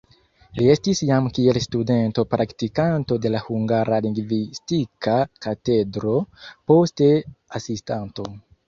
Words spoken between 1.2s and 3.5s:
kiel studento praktikanto de la